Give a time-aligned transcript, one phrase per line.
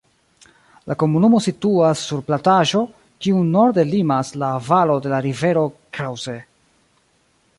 [0.91, 2.81] La komunumo situas sur plataĵo,
[3.25, 5.65] kiun norde limas la valo de la rivero
[5.99, 6.39] Creuse.